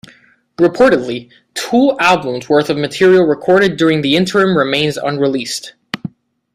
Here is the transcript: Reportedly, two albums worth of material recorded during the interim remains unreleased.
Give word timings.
Reportedly, 0.57 1.29
two 1.53 1.95
albums 1.99 2.49
worth 2.49 2.71
of 2.71 2.77
material 2.77 3.23
recorded 3.23 3.77
during 3.77 4.01
the 4.01 4.15
interim 4.15 4.57
remains 4.57 4.97
unreleased. 4.97 5.73